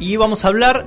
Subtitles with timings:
[0.00, 0.86] y vamos a hablar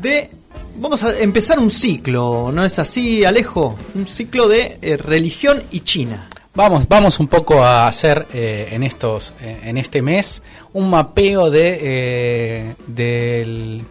[0.00, 0.30] de...
[0.76, 3.78] Vamos a empezar un ciclo, ¿no es así, Alejo?
[3.94, 6.28] Un ciclo de eh, religión y China.
[6.52, 11.50] Vamos, vamos un poco a hacer eh, en estos, eh, en este mes un mapeo
[11.50, 13.84] de, del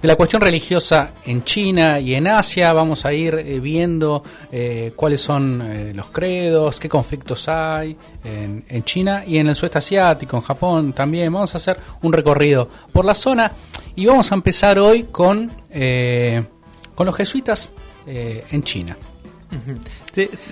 [0.00, 2.72] de la cuestión religiosa en China y en Asia.
[2.72, 8.64] Vamos a ir eh, viendo eh, cuáles son eh, los credos, qué conflictos hay en,
[8.68, 11.32] en, China y en el sudeste asiático, en Japón también.
[11.32, 13.52] Vamos a hacer un recorrido por la zona
[13.94, 15.52] y vamos a empezar hoy con,
[16.94, 17.72] con los jesuitas
[18.06, 18.96] en China.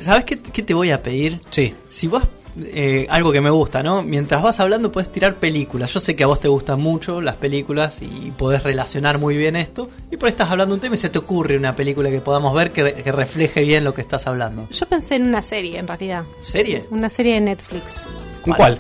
[0.05, 1.41] ¿Sabes qué, qué, te voy a pedir?
[1.51, 1.75] Sí.
[1.89, 2.23] Si vos
[2.65, 4.03] eh, algo que me gusta, ¿no?
[4.03, 5.93] Mientras vas hablando puedes tirar películas.
[5.93, 9.57] Yo sé que a vos te gustan mucho las películas y podés relacionar muy bien
[9.57, 9.89] esto.
[10.11, 12.55] Y por ahí estás hablando un tema y se te ocurre una película que podamos
[12.55, 14.69] ver que, que refleje bien lo que estás hablando.
[14.71, 16.25] Yo pensé en una serie, en realidad.
[16.41, 16.85] ¿Serie?
[16.91, 18.03] Una serie de Netflix.
[18.43, 18.79] ¿Con cuál?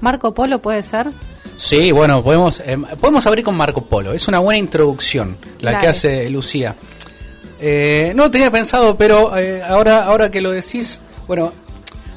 [0.00, 1.10] Marco Polo puede ser.
[1.56, 4.12] Sí, bueno, podemos, eh, podemos abrir con Marco Polo.
[4.12, 5.82] Es una buena introducción la Dale.
[5.82, 6.74] que hace Lucía.
[7.60, 11.52] Eh, no tenía pensado, pero eh, ahora, ahora que lo decís, bueno,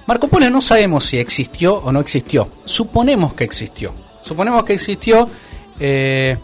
[0.06, 2.50] Marco Polo no sabemos si existió o no existió.
[2.66, 3.94] Suponemos que existió.
[4.22, 5.30] Suponemos que existió,
[5.80, 6.38] eh,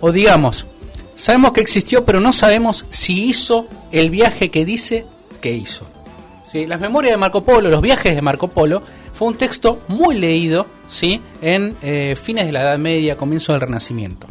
[0.00, 0.66] o digamos,
[1.14, 5.06] sabemos que existió, pero no sabemos si hizo el viaje que dice
[5.40, 5.86] que hizo.
[6.46, 6.66] ¿Sí?
[6.66, 10.66] Las memorias de Marco Polo, los viajes de Marco Polo, fue un texto muy leído
[10.86, 11.20] ¿sí?
[11.42, 14.26] en eh, fines de la Edad Media, comienzo del Renacimiento.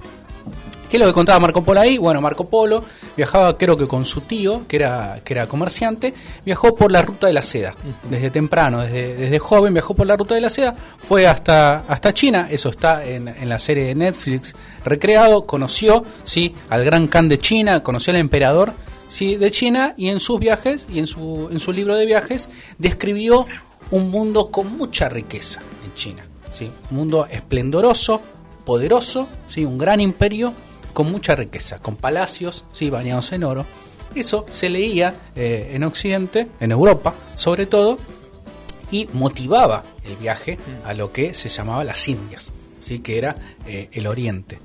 [0.89, 1.97] ¿Qué es lo que contaba Marco Polo ahí?
[1.97, 2.83] Bueno, Marco Polo
[3.15, 6.13] viajaba creo que con su tío, que era, que era comerciante,
[6.45, 7.75] viajó por la ruta de la seda,
[8.09, 12.13] desde temprano, desde, desde joven viajó por la ruta de la seda, fue hasta, hasta
[12.13, 16.55] China, eso está en, en la serie de Netflix recreado, conoció ¿sí?
[16.69, 18.73] al gran Khan de China, conoció al emperador
[19.07, 19.35] ¿sí?
[19.35, 23.45] de China y en sus viajes y en su, en su libro de viajes describió
[23.91, 26.71] un mundo con mucha riqueza en China, ¿sí?
[26.91, 28.21] un mundo esplendoroso,
[28.65, 29.65] poderoso, ¿sí?
[29.65, 30.53] un gran imperio
[30.97, 33.67] con mucha riqueza, con palacios, sí, bañados en oro.
[34.15, 37.99] Eso se leía eh, en Occidente, en Europa, sobre todo,
[38.89, 43.35] y motivaba el viaje a lo que se llamaba las Indias, sí, que era
[43.67, 44.57] eh, el Oriente.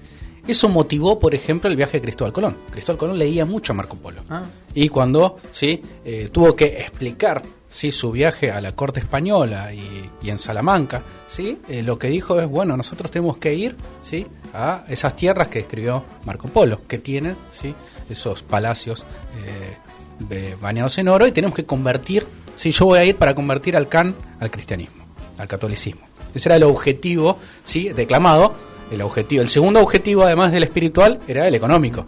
[0.48, 2.56] Eso motivó, por ejemplo, el viaje de Cristóbal Colón.
[2.70, 4.22] Cristóbal Colón leía mucho a Marco Polo.
[4.31, 4.44] Ah.
[4.72, 7.90] Y cuando sí, eh, tuvo que explicar ¿sí?
[7.90, 11.58] su viaje a la corte española y, y en Salamanca, ¿sí?
[11.68, 14.26] Eh, lo que dijo es, bueno, nosotros tenemos que ir ¿sí?
[14.52, 17.74] a esas tierras que describió Marco Polo, que tienen ¿sí?
[18.08, 19.04] esos palacios
[19.46, 22.70] eh, bañados en oro y tenemos que convertir, ¿sí?
[22.70, 25.04] yo voy a ir para convertir al Can al cristianismo,
[25.38, 26.02] al catolicismo.
[26.34, 27.88] Ese era el objetivo ¿sí?
[27.88, 28.54] declamado,
[28.90, 29.42] el objetivo.
[29.42, 32.06] El segundo objetivo, además del espiritual, era el económico.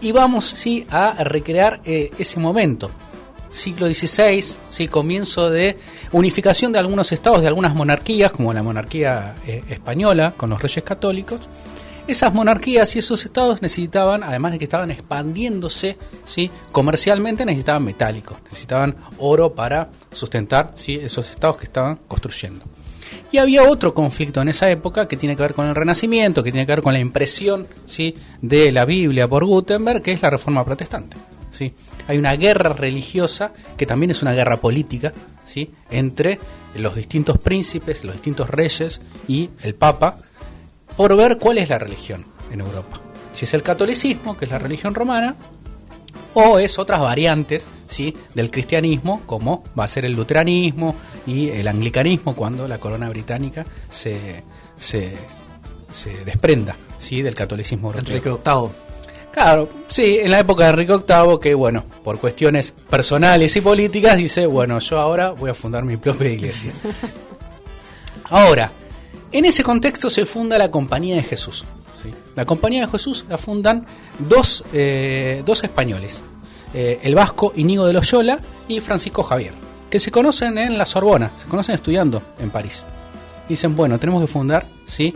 [0.00, 2.90] Y vamos sí a recrear eh, ese momento
[3.50, 5.76] siglo XVI, sí, comienzo de
[6.12, 10.84] unificación de algunos estados, de algunas monarquías, como la monarquía eh, española, con los reyes
[10.84, 11.48] católicos.
[12.06, 16.50] Esas monarquías y esos estados necesitaban, además de que estaban expandiéndose ¿sí?
[16.72, 20.96] comercialmente, necesitaban metálicos, necesitaban oro para sustentar ¿sí?
[20.96, 22.64] esos estados que estaban construyendo.
[23.32, 26.50] Y había otro conflicto en esa época que tiene que ver con el Renacimiento, que
[26.50, 28.14] tiene que ver con la impresión ¿sí?
[28.42, 31.16] de la Biblia por Gutenberg, que es la Reforma Protestante.
[31.52, 31.72] ¿Sí?
[32.06, 35.12] hay una guerra religiosa que también es una guerra política,
[35.44, 35.70] ¿sí?
[35.90, 36.38] entre
[36.74, 40.18] los distintos príncipes, los distintos reyes y el Papa,
[40.96, 43.00] por ver cuál es la religión en Europa.
[43.32, 45.36] Si es el catolicismo, que es la religión romana,
[46.34, 48.16] o es otras variantes ¿sí?
[48.34, 50.94] del cristianismo, como va a ser el luteranismo
[51.26, 54.44] y el anglicanismo, cuando la corona británica se,
[54.78, 55.12] se,
[55.90, 57.22] se desprenda ¿sí?
[57.22, 58.14] del catolicismo europeo.
[58.14, 58.89] Enrique.
[59.32, 64.16] Claro, sí, en la época de Enrique VIII, que bueno, por cuestiones personales y políticas,
[64.16, 66.72] dice, bueno, yo ahora voy a fundar mi propia iglesia.
[68.24, 68.70] Ahora,
[69.32, 71.64] en ese contexto se funda la Compañía de Jesús.
[72.02, 72.10] ¿sí?
[72.36, 73.86] La Compañía de Jesús la fundan
[74.18, 76.22] dos, eh, dos españoles,
[76.72, 79.54] eh, el vasco Inigo de Loyola y Francisco Javier,
[79.88, 82.86] que se conocen en la Sorbona, se conocen estudiando en París.
[83.48, 85.12] Dicen, bueno, tenemos que fundar ¿sí?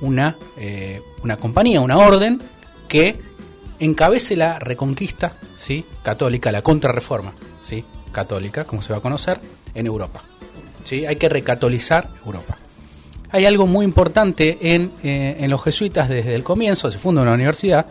[0.00, 2.40] una, eh, una compañía, una orden
[2.88, 3.16] que
[3.80, 5.84] encabece la reconquista ¿sí?
[6.02, 7.84] católica, la contrarreforma ¿sí?
[8.12, 9.40] católica, como se va a conocer,
[9.74, 10.22] en Europa.
[10.84, 11.06] ¿sí?
[11.06, 12.58] Hay que recatolizar Europa.
[13.30, 17.34] hay algo muy importante en, eh, en los jesuitas desde el comienzo, se funda una
[17.34, 17.86] universidad,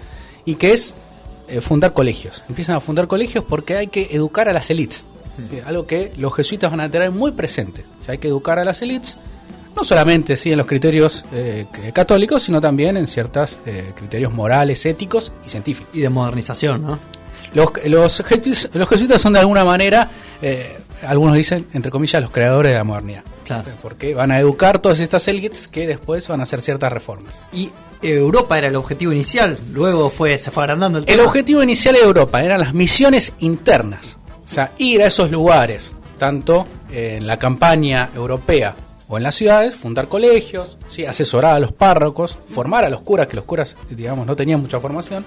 [0.45, 0.95] y que es
[1.48, 2.44] eh, fundar colegios.
[2.50, 5.07] Empiezan a fundar colegios porque hay que educar a las élites.
[5.50, 5.60] ¿sí?
[5.66, 7.86] Algo que los jesuitas van a tener muy presente.
[8.01, 9.18] O sea, hay que educar a las élites,
[9.77, 10.51] no solamente ¿sí?
[10.51, 13.57] en los criterios eh, católicos, sino también en ciertos
[13.95, 15.89] criterios morales, éticos y científicos.
[15.94, 17.00] Y de modernización, ¿no?
[17.53, 20.09] Los, los, jesuitas, los jesuitas son de alguna manera,
[20.41, 23.24] eh, algunos dicen, entre comillas, los creadores de la modernidad.
[23.45, 23.71] Claro.
[23.81, 27.41] Porque van a educar todas estas élites que después van a hacer ciertas reformas.
[27.53, 27.71] Y
[28.01, 31.27] Europa era el objetivo inicial, luego fue se fue agrandando el El tema.
[31.27, 36.68] objetivo inicial de Europa eran las misiones internas, o sea, ir a esos lugares, tanto
[36.91, 38.75] en la campaña europea
[39.07, 40.77] o en las ciudades, fundar colegios,
[41.07, 44.80] asesorar a los párrocos, formar a los curas, que los curas, digamos, no tenían mucha
[44.80, 45.25] formación,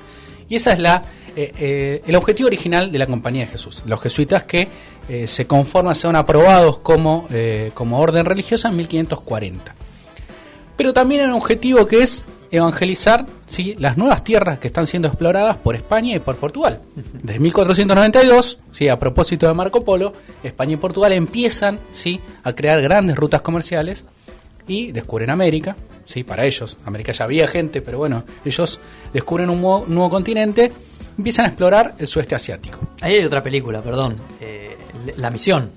[0.49, 1.03] y esa es la
[1.37, 3.85] eh, eh, el objetivo original de la Compañía de Jesús.
[3.87, 4.69] Los jesuitas que
[5.09, 7.29] eh, se conforman, sean aprobados como,
[7.75, 9.75] como orden religiosa en 1540
[10.81, 13.75] pero también hay un objetivo que es evangelizar ¿sí?
[13.79, 16.81] las nuevas tierras que están siendo exploradas por España y por Portugal.
[17.23, 18.89] Desde 1492, ¿sí?
[18.89, 20.13] a propósito de Marco Polo,
[20.43, 22.21] España y Portugal empiezan ¿sí?
[22.43, 24.05] a crear grandes rutas comerciales
[24.67, 25.77] y descubren América.
[26.05, 26.25] ¿sí?
[26.25, 28.81] Para ellos, América ya había gente, pero bueno, ellos
[29.13, 30.73] descubren un nuevo, nuevo continente,
[31.17, 32.81] empiezan a explorar el sudeste asiático.
[33.01, 34.17] Ahí hay otra película, perdón.
[34.41, 34.77] eh,
[35.17, 35.71] La Misión.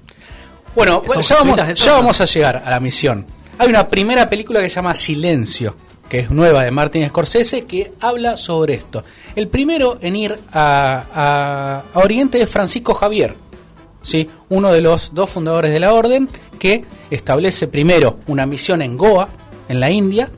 [0.75, 3.25] Bueno, ¿Son bueno, ya, vamos, ya vamos a llegar a la misión.
[3.59, 5.75] Hay una primera película que se llama Silencio,
[6.13, 9.03] que es nueva de Martin Scorsese, que habla sobre esto.
[9.35, 13.35] El primero en ir a, Oriente es Francisco Javier,
[14.03, 14.29] ¿sí?
[14.49, 16.29] uno de los dos fundadores de la orden,
[16.59, 19.27] que establece primero una misión en Goa,
[19.67, 20.29] en la India,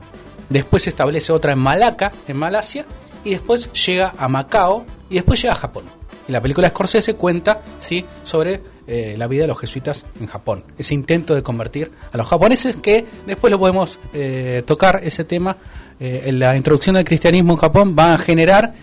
[0.48, 2.86] después establece otra en Malaca, en Malasia,
[3.26, 5.92] y después llega a Macao y después llega a Japón.
[6.26, 8.06] Y la película Scorsese cuenta ¿sí?
[8.24, 12.28] sobre eh, la vida de los jesuitas en Japón, ese intento de convertir a los
[12.28, 15.58] japoneses que después lo podemos eh, tocar ese tema
[16.00, 18.74] eh, en la introducción del cristianismo en Japón va a generar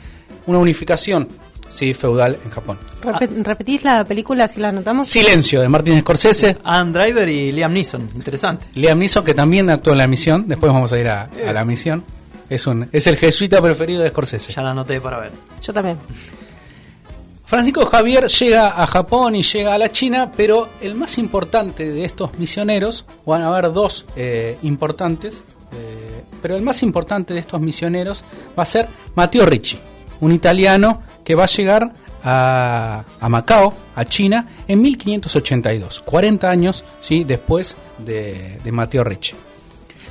[0.47, 1.29] una unificación
[1.69, 2.79] sí, feudal en Japón.
[3.03, 5.09] Repe- ¿Repetís la película si la anotamos?
[5.09, 8.09] Silencio de Martin Scorsese, Adam Driver y Liam Neeson.
[8.15, 8.67] Interesante.
[8.75, 11.65] Liam Neeson que también actuó en la misión, después vamos a ir a, a la
[11.65, 12.03] misión.
[12.51, 14.53] Es un es el jesuita preferido de Scorsese.
[14.53, 15.31] Ya la anoté para ver.
[15.63, 15.99] Yo también.
[17.53, 22.03] Francisco Javier llega a Japón y llega a la China, pero el más importante de
[22.03, 27.61] estos misioneros, van a haber dos eh, importantes, eh, pero el más importante de estos
[27.61, 28.25] misioneros
[28.59, 29.79] va a ser Matteo Ricci,
[30.21, 36.87] un italiano que va a llegar a, a Macao, a China, en 1582, 40 años
[37.01, 37.23] ¿sí?
[37.23, 39.35] después de, de Matteo Ricci.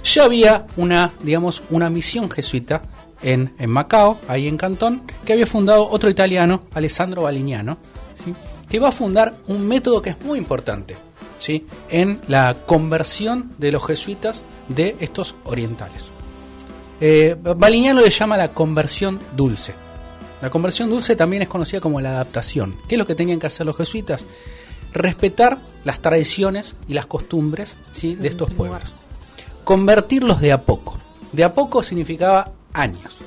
[0.03, 2.83] Ya había una, digamos, una misión jesuita
[3.21, 7.77] en, en Macao, ahí en Cantón, que había fundado otro italiano, Alessandro Balignano,
[8.23, 8.33] ¿sí?
[8.69, 10.97] que va a fundar un método que es muy importante
[11.37, 11.65] ¿sí?
[11.89, 16.11] en la conversión de los jesuitas de estos orientales.
[16.99, 19.73] Eh, Balignano le llama la conversión dulce.
[20.41, 22.77] La conversión dulce también es conocida como la adaptación.
[22.87, 24.25] ¿Qué es lo que tenían que hacer los jesuitas?
[24.93, 28.15] Respetar las tradiciones y las costumbres ¿sí?
[28.15, 28.93] de estos pueblos
[29.63, 30.97] convertirlos de a poco.
[31.31, 33.21] De a poco significaba años.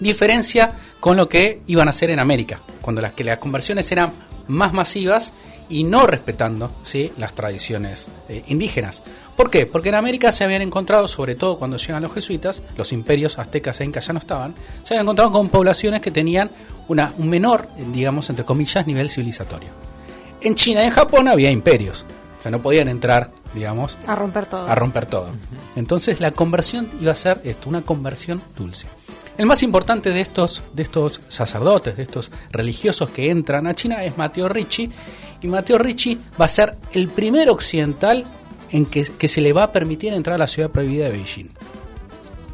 [0.00, 4.12] Diferencia con lo que iban a hacer en América, cuando las que las conversiones eran
[4.48, 5.32] más masivas
[5.68, 7.12] y no respetando ¿sí?
[7.18, 9.02] las tradiciones eh, indígenas.
[9.36, 9.66] ¿Por qué?
[9.66, 13.80] Porque en América se habían encontrado, sobre todo cuando llegan los jesuitas, los imperios aztecas
[13.80, 16.50] e incas ya no estaban, se habían encontrado con poblaciones que tenían
[16.88, 19.68] una, un menor, digamos, entre comillas, nivel civilizatorio.
[20.40, 22.06] En China y en Japón había imperios,
[22.38, 24.68] o sea, no podían entrar, digamos, A romper todo.
[24.68, 25.28] a romper todo.
[25.76, 28.88] Entonces la conversión iba a ser esto, una conversión dulce.
[29.36, 34.02] El más importante de estos, de estos sacerdotes, de estos religiosos que entran a China
[34.02, 34.90] es Matteo Ricci.
[35.40, 38.26] Y Matteo Ricci va a ser el primer occidental
[38.72, 41.50] en que, que se le va a permitir entrar a la ciudad prohibida de Beijing.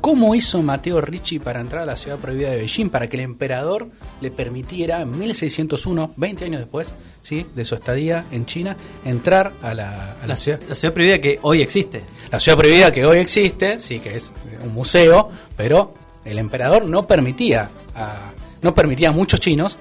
[0.04, 2.90] ¿Cómo hizo Matteo Ricci para entrar a la ciudad prohibida de Beijing?
[2.90, 3.88] Para que el emperador
[4.20, 7.46] le permitiera en 1601, 20 años después ¿sí?
[7.54, 10.60] de su estadía en China, entrar a la, a la La, ciudad.
[10.68, 12.02] la ciudad prohibida que hoy existe.
[12.30, 14.30] La ciudad prohibida que hoy existe, sí que es
[14.62, 15.94] un museo, pero
[16.26, 18.30] el emperador no permitía a,
[18.60, 19.78] no permitía a muchos chinos,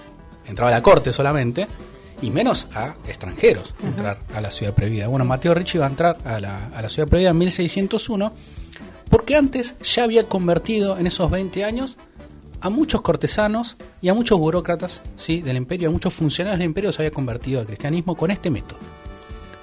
[0.47, 1.67] entraba a la corte solamente,
[2.21, 5.09] y menos a extranjeros entrar a la ciudad prohibida.
[5.09, 8.31] Bueno, Mateo Ricci va a entrar a la, a la ciudad prohibida en 1601,
[9.13, 11.97] porque antes ya había convertido en esos 20 años
[12.61, 15.41] a muchos cortesanos y a muchos burócratas ¿sí?
[15.41, 18.79] del imperio, a muchos funcionarios del imperio se había convertido al cristianismo con este método.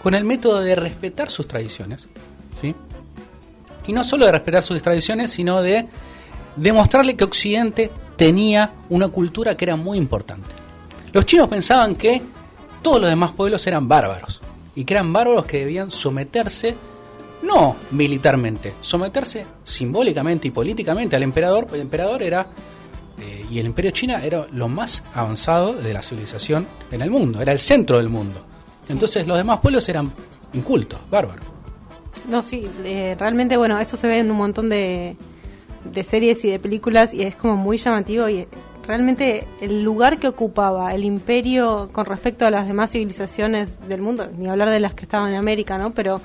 [0.04, 2.08] Con el método de respetar sus tradiciones,
[2.60, 2.76] ¿sí?
[3.88, 5.88] Y no solo de respetar sus tradiciones, sino de
[6.54, 10.48] demostrarle que Occidente tenía una cultura que era muy importante.
[11.12, 12.22] Los chinos pensaban que
[12.82, 14.42] todos los demás pueblos eran bárbaros
[14.76, 16.76] y que eran bárbaros que debían someterse
[17.42, 22.46] no militarmente, someterse simbólicamente y políticamente al emperador, el emperador era,
[23.20, 27.40] eh, y el imperio china era lo más avanzado de la civilización en el mundo,
[27.40, 28.44] era el centro del mundo.
[28.88, 30.12] Entonces los demás pueblos eran
[30.52, 31.44] incultos, bárbaros.
[32.28, 35.16] No, sí, eh, realmente, bueno, esto se ve en un montón de,
[35.84, 38.46] de series y de películas y es como muy llamativo y
[38.86, 44.28] realmente el lugar que ocupaba el imperio con respecto a las demás civilizaciones del mundo,
[44.36, 45.92] ni hablar de las que estaban en América, ¿no?
[45.92, 46.20] Pero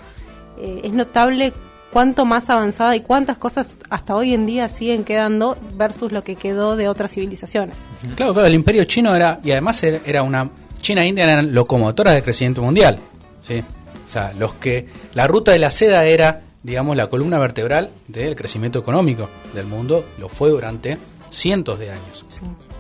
[0.57, 1.53] eh, es notable
[1.91, 6.35] cuánto más avanzada y cuántas cosas hasta hoy en día siguen quedando versus lo que
[6.35, 7.85] quedó de otras civilizaciones.
[8.15, 10.49] Claro, claro, el imperio chino era, y además era una,
[10.81, 12.99] China e India eran locomotoras de crecimiento mundial,
[13.41, 13.63] ¿sí?
[14.05, 18.35] O sea, los que, la ruta de la seda era, digamos, la columna vertebral del
[18.35, 20.97] crecimiento económico del mundo, lo fue durante
[21.29, 22.25] cientos de años.
[22.41, 22.74] El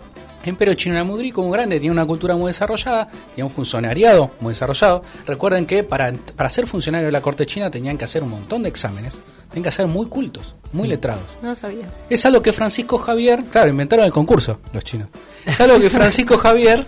[0.49, 4.31] imperio chino era muy rico, muy grande, tenía una cultura muy desarrollada, tenía un funcionariado
[4.39, 5.03] muy desarrollado.
[5.25, 8.63] Recuerden que para, para ser funcionario de la corte china tenían que hacer un montón
[8.63, 9.17] de exámenes,
[9.49, 11.37] tenían que ser muy cultos, muy letrados.
[11.41, 11.87] No sabía.
[12.09, 15.09] Es algo que Francisco Javier, claro, inventaron el concurso los chinos.
[15.45, 16.85] Es algo que Francisco Javier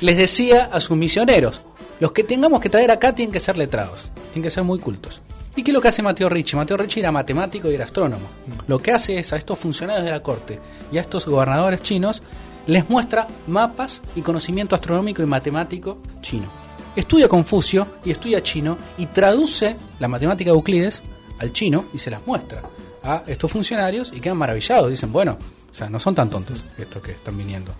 [0.00, 1.62] les decía a sus misioneros,
[2.00, 5.20] los que tengamos que traer acá tienen que ser letrados, tienen que ser muy cultos.
[5.56, 6.56] ¿Y qué es lo que hace Mateo Ricci?
[6.56, 8.26] Mateo Ricci era matemático y era astrónomo.
[8.68, 10.60] Lo que hace es a estos funcionarios de la corte
[10.92, 12.22] y a estos gobernadores chinos
[12.70, 16.48] les muestra mapas y conocimiento astronómico y matemático chino.
[16.94, 21.02] Estudia Confucio y estudia chino y traduce la matemática de Euclides
[21.40, 22.62] al chino y se las muestra
[23.02, 24.88] a estos funcionarios y quedan maravillados.
[24.88, 25.36] Dicen, bueno,
[25.68, 27.72] o sea, no son tan tontos estos que están viniendo.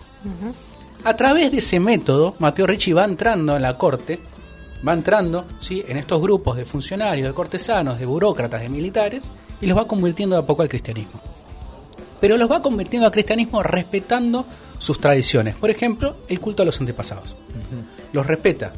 [1.05, 4.19] A través de ese método, Mateo Ricci va entrando en la corte,
[4.85, 5.85] va entrando ¿sí?
[5.87, 9.31] en estos grupos de funcionarios, de cortesanos, de burócratas, de militares,
[9.61, 11.21] y los va convirtiendo de a poco al cristianismo.
[12.21, 14.45] Pero los va convirtiendo al cristianismo respetando
[14.77, 15.55] sus tradiciones.
[15.55, 17.35] Por ejemplo, el culto a los antepasados.
[18.13, 18.71] Los respeta.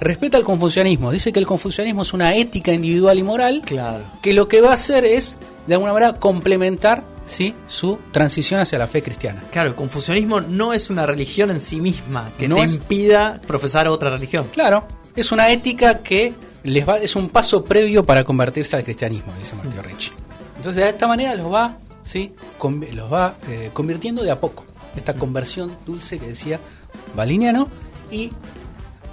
[0.00, 1.10] Respeta el confucianismo.
[1.12, 4.04] Dice que el confucianismo es una ética individual y moral Claro.
[4.22, 7.54] que lo que va a hacer es, de alguna manera, complementar ¿sí?
[7.68, 9.42] su transición hacia la fe cristiana.
[9.52, 13.40] Claro, el confucianismo no es una religión en sí misma que No te es- impida
[13.46, 14.48] profesar otra religión.
[14.52, 19.32] Claro, es una ética que les va, es un paso previo para convertirse al cristianismo,
[19.38, 20.10] dice Mateo Ricci.
[20.56, 24.64] Entonces de esta manera los va, sí, Con- los va eh, convirtiendo de a poco.
[24.96, 26.60] Esta conversión dulce que decía
[27.16, 27.68] Valiniano
[28.10, 28.30] y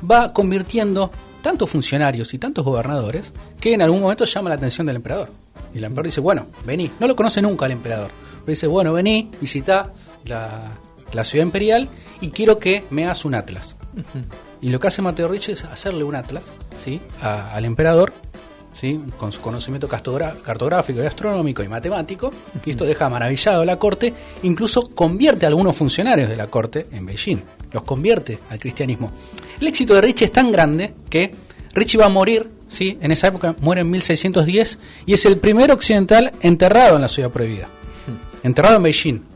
[0.09, 4.97] va convirtiendo tantos funcionarios y tantos gobernadores que en algún momento llama la atención del
[4.97, 5.29] emperador.
[5.73, 6.91] Y el emperador dice, bueno, vení.
[6.99, 8.11] No lo conoce nunca el emperador.
[8.39, 9.91] Pero dice, bueno, vení, visita
[10.25, 10.71] la,
[11.13, 11.89] la ciudad imperial
[12.21, 13.77] y quiero que me hagas un atlas.
[14.61, 16.51] Y lo que hace Mateo Ricci es hacerle un atlas
[16.83, 16.99] ¿sí?
[17.21, 18.13] a- al emperador,
[18.73, 18.99] ¿sí?
[19.17, 22.31] con su conocimiento cartográfico y astronómico y matemático,
[22.65, 26.87] y esto deja maravillado a la corte, incluso convierte a algunos funcionarios de la corte
[26.91, 29.11] en Beijing, los convierte al cristianismo.
[29.59, 31.31] El éxito de Ricci es tan grande que
[31.73, 32.97] Ricci va a morir, ¿sí?
[33.01, 37.29] en esa época muere en 1610, y es el primer occidental enterrado en la ciudad
[37.29, 37.69] prohibida,
[38.43, 39.28] enterrado en Beijing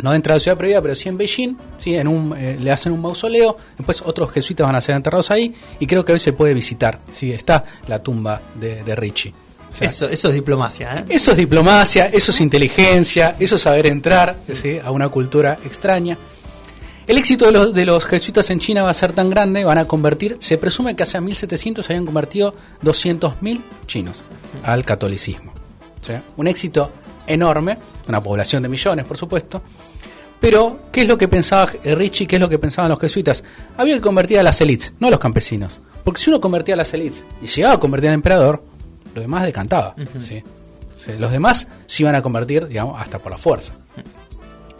[0.00, 2.70] no dentro de la ciudad prohibida, pero sí en Beijing, sí, en un, eh, le
[2.70, 6.18] hacen un mausoleo, después otros jesuitas van a ser enterrados ahí, y creo que hoy
[6.18, 8.92] se puede visitar, sí, está la tumba de, de.
[8.92, 11.04] O sea, Eso, eso es diplomacia, ¿eh?
[11.08, 14.78] eso es diplomacia, eso es inteligencia, eso es saber entrar ¿sí?
[14.82, 16.18] a una cultura extraña.
[17.06, 19.78] El éxito de los, de los jesuitas en China va a ser tan grande, van
[19.78, 24.24] a convertir, se presume que hacia 1700 se habían convertido 200.000 chinos
[24.62, 25.52] al catolicismo.
[26.36, 26.92] Un éxito
[27.26, 27.78] enorme,
[28.08, 29.62] una población de millones, por supuesto.
[30.40, 32.26] Pero, ¿qué es lo que pensaba eh, Ricci?
[32.26, 33.44] ¿Qué es lo que pensaban los jesuitas?
[33.76, 35.78] Había que convertir a las élites, no a los campesinos.
[36.02, 38.62] Porque si uno convertía a las élites y llegaba a convertir al emperador,
[39.14, 39.94] lo demás decantaba.
[40.20, 40.42] ¿sí?
[40.96, 43.74] O sea, los demás se iban a convertir, digamos, hasta por la fuerza.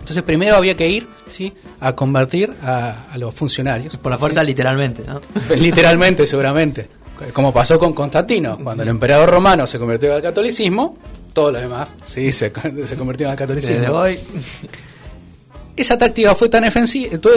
[0.01, 1.53] Entonces primero había que ir ¿sí?
[1.79, 3.97] a convertir a, a los funcionarios.
[3.99, 5.21] Por la fuerza, literalmente, ¿no?
[5.57, 6.89] Literalmente, seguramente.
[7.33, 10.97] Como pasó con Constantino, cuando el emperador romano se convirtió al catolicismo,
[11.33, 12.53] todos los demás sí se,
[12.87, 13.77] se convirtieron al catolicismo.
[13.77, 14.19] Desde hoy.
[15.75, 16.65] Esa táctica fue tan,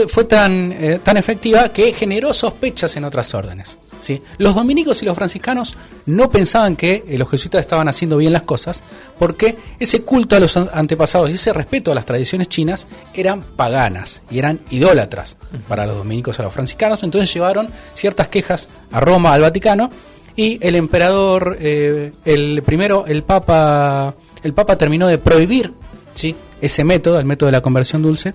[0.10, 3.78] fue tan, eh, tan efectiva que generó sospechas en otras órdenes.
[4.02, 4.22] ¿sí?
[4.38, 8.42] Los dominicos y los franciscanos no pensaban que eh, los jesuitas estaban haciendo bien las
[8.44, 8.84] cosas
[9.18, 13.42] porque ese culto a los an- antepasados y ese respeto a las tradiciones chinas eran
[13.42, 15.38] paganas y eran idólatras
[15.70, 17.04] para los dominicos y los franciscanos.
[17.04, 19.90] Entonces llevaron ciertas quejas a Roma, al Vaticano,
[20.36, 25.74] y el emperador, eh, el primero, el papa, el papa terminó de prohibir
[26.14, 26.36] ¿sí?
[26.62, 28.34] ese método, el método de la conversión dulce,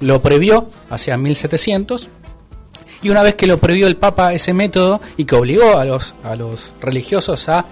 [0.00, 2.08] lo prohibió hacia 1700
[3.02, 6.14] y una vez que lo prohibió el Papa ese método y que obligó a los,
[6.24, 7.66] a los religiosos a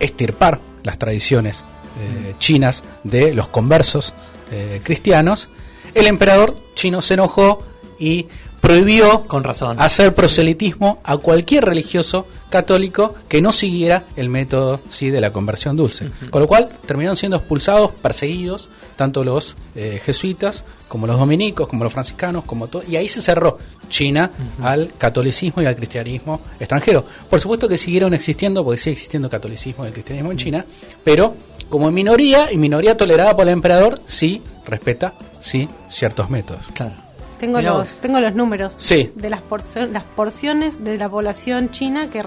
[0.00, 1.64] estirpar las tradiciones
[2.00, 4.14] eh, chinas de los conversos
[4.50, 5.50] eh, cristianos,
[5.94, 7.62] el emperador chino se enojó
[7.98, 8.26] y
[8.60, 9.80] prohibió Con razón.
[9.80, 15.76] hacer proselitismo a cualquier religioso católico que no siguiera el método sí de la conversión
[15.76, 16.10] dulce.
[16.30, 21.84] Con lo cual terminaron siendo expulsados, perseguidos, tanto los eh, jesuitas como los dominicos, como
[21.84, 22.82] los franciscanos, como todo.
[22.88, 24.30] Y ahí se cerró China
[24.62, 27.04] al catolicismo y al cristianismo extranjero.
[27.28, 30.66] Por supuesto que siguieron existiendo, porque sigue existiendo catolicismo y el cristianismo en China,
[31.04, 31.34] pero
[31.68, 36.66] como minoría y minoría tolerada por el emperador, sí respeta sí ciertos métodos.
[36.74, 37.07] Claro.
[37.38, 37.94] Tengo Mirá los, vos.
[38.00, 39.12] tengo los números Sí.
[39.14, 42.22] de las, porcio- las porciones de la población china que,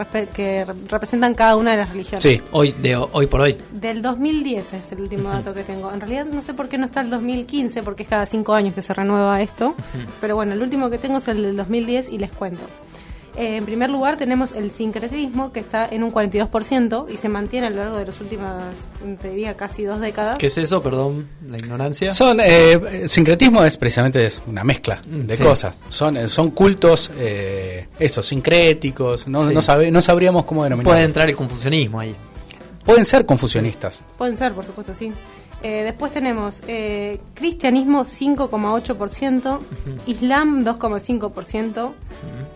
[0.90, 2.24] representan cada una de las religiones.
[2.24, 2.42] Sí.
[2.52, 3.58] Hoy, de hoy por hoy.
[3.72, 5.92] Del 2010 es el último dato que tengo.
[5.92, 8.74] En realidad no sé por qué no está el 2015, porque es cada cinco años
[8.74, 9.76] que se renueva esto.
[10.20, 12.62] Pero bueno, el último que tengo es el del 2010 y les cuento.
[13.36, 17.68] Eh, en primer lugar tenemos el sincretismo, que está en un 42% y se mantiene
[17.68, 18.62] a lo largo de las últimas,
[19.22, 20.38] te diría, casi dos décadas.
[20.38, 20.84] ¿Qué es eso?
[20.84, 22.12] Perdón, la ignorancia.
[22.12, 25.44] Son eh, eh, sincretismo es precisamente es una mezcla Mm, de sí.
[25.44, 25.76] cosas.
[25.88, 29.28] Son eh, son cultos eh, eso sincréticos.
[29.28, 29.54] No, Sí.
[29.54, 30.92] no, sabe- no sabríamos cómo denominar.
[30.94, 32.14] Puede entrar el confusionismo ahí.
[32.84, 34.02] Pueden ser confusionistas.
[34.18, 35.12] Pueden ser, por supuesto, sí.
[35.64, 39.60] Eh, después tenemos eh, cristianismo 5,8%,
[40.08, 41.92] islam 2,5%,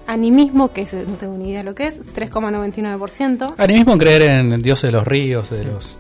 [0.08, 4.90] animismo, que es- no tengo ni idea lo que es, 3,99%, Animismo creer en dioses
[4.90, 6.00] de los ríos, de los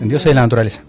[0.00, 0.82] en dioses de la naturaleza.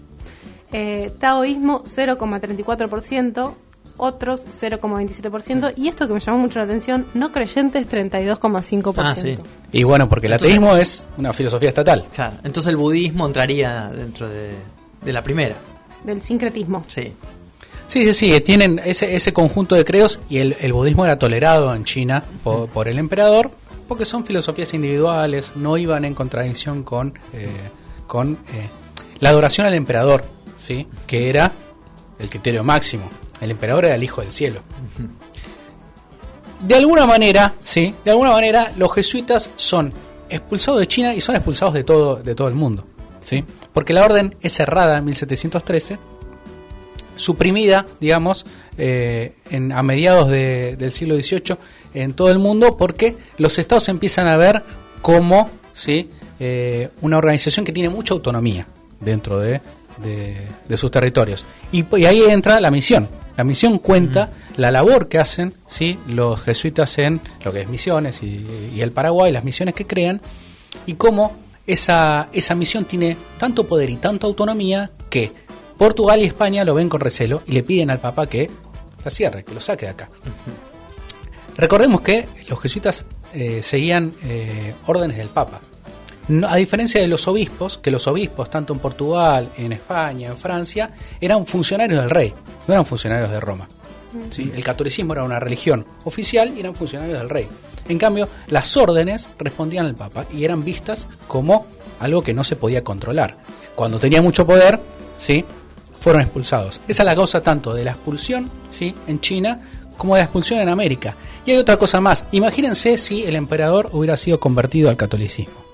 [0.72, 3.54] eh, taoísmo 0,34%,
[3.98, 8.92] otros 0,27%, y esto que me llamó mucho la atención, no creyentes 32,5%.
[9.06, 9.36] Ah, sí.
[9.72, 12.06] Y bueno, porque el Entonces- ateísmo es una filosofía estatal.
[12.14, 12.36] Claro.
[12.44, 14.50] Entonces el budismo entraría dentro de,
[15.02, 15.54] de la primera.
[16.04, 16.84] Del sincretismo.
[16.88, 17.12] Sí.
[17.86, 21.74] Sí, sí, sí, tienen ese, ese conjunto de credos y el, el budismo era tolerado
[21.74, 23.50] en China por, por el emperador
[23.86, 27.48] porque son filosofías individuales, no iban en contradicción con, eh,
[28.06, 28.68] con eh,
[29.20, 30.24] la adoración al emperador,
[30.56, 30.86] ¿sí?
[31.06, 31.52] que era
[32.18, 33.08] el criterio máximo.
[33.40, 34.60] El emperador era el hijo del cielo.
[36.60, 39.92] De alguna manera, sí, de alguna manera los jesuitas son
[40.28, 42.86] expulsados de China y son expulsados de todo, de todo el mundo,
[43.20, 43.44] ¿sí?
[43.74, 45.98] Porque la orden es cerrada en 1713
[47.16, 48.46] suprimida, digamos,
[48.78, 51.56] eh, en, a mediados de- del siglo XVIII
[51.94, 54.62] en todo el mundo porque los estados empiezan a ver
[55.02, 56.10] como ¿sí?
[56.38, 58.66] Eh, una organización que tiene mucha autonomía
[59.00, 59.60] dentro de,
[60.02, 60.36] de-
[60.68, 61.44] de sus territorios.
[61.72, 63.08] Y, y ahí entra la misión.
[63.36, 65.98] La misión cuenta la labor que hacen ¿sí?
[66.08, 70.22] los jesuitas en lo que es misiones y, y el Paraguay, las misiones que crean,
[70.86, 71.32] y cómo
[71.66, 75.32] esa, esa misión tiene tanto poder y tanta autonomía que
[75.78, 78.50] Portugal y España lo ven con recelo y le piden al Papa que
[79.04, 80.08] la cierre, que lo saque de acá.
[81.56, 85.60] Recordemos que los jesuitas eh, seguían eh, órdenes del Papa.
[86.28, 90.36] No- a diferencia de los obispos, que los obispos, tanto en Portugal, en España, en
[90.36, 92.34] Francia, eran funcionarios del rey,
[92.66, 93.68] no eran funcionarios de Roma.
[94.30, 94.50] ¿sí?
[94.54, 97.48] El catolicismo era una religión oficial y eran funcionarios del rey.
[97.88, 101.66] En cambio, las órdenes respondían al Papa y eran vistas como
[102.00, 103.38] algo que no se podía controlar.
[103.76, 104.80] Cuando tenía mucho poder,
[105.18, 105.44] ¿sí?
[106.06, 106.80] Fueron expulsados.
[106.86, 108.94] Esa es la causa tanto de la expulsión ¿sí?
[109.08, 109.60] en China
[109.96, 111.16] como de la expulsión en América.
[111.44, 112.28] Y hay otra cosa más.
[112.30, 115.64] Imagínense si el emperador hubiera sido convertido al catolicismo.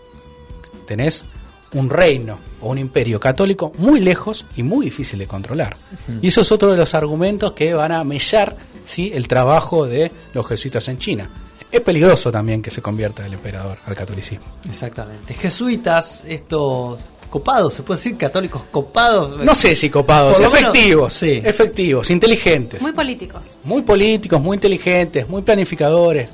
[0.86, 1.26] Tenés
[1.74, 5.76] un reino o un imperio católico muy lejos y muy difícil de controlar.
[6.22, 9.12] Y eso es otro de los argumentos que van a mellar ¿sí?
[9.12, 11.28] el trabajo de los jesuitas en China.
[11.70, 14.46] Es peligroso también que se convierta el emperador al catolicismo.
[14.66, 15.34] Exactamente.
[15.34, 19.38] Jesuitas, estos copados, se puede decir católicos copados.
[19.38, 21.40] No sé si copados, Por lo menos, efectivos, sí.
[21.42, 22.80] efectivos, inteligentes.
[22.82, 23.56] Muy políticos.
[23.64, 26.28] muy políticos, muy inteligentes, muy planificadores.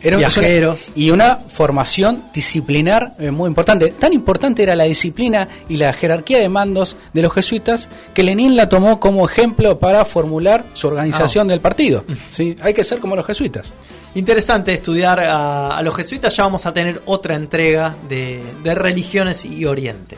[0.00, 0.92] Era una- Viajeros.
[0.94, 3.88] y una formación disciplinar eh, muy importante.
[3.98, 8.54] Tan importante era la disciplina y la jerarquía de mandos de los jesuitas que Lenin
[8.56, 12.04] la tomó como ejemplo para formular su organización del partido.
[12.30, 12.54] ¿sí?
[12.62, 13.74] Hay que ser como los jesuitas.
[14.14, 16.34] Interesante estudiar a, a los jesuitas.
[16.36, 20.16] Ya vamos a tener otra entrega de, de religiones y Oriente.